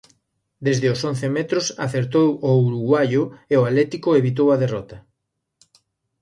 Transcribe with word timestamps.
Desde 0.65 0.87
os 0.93 1.01
once 1.11 1.27
metros 1.37 1.65
acertou 1.85 2.27
o 2.49 2.51
uruguaio 2.69 3.23
e 3.51 3.53
o 3.57 3.65
Atlético 3.69 4.09
evitou 4.21 4.47
a 4.51 4.59
derrota. 4.63 4.97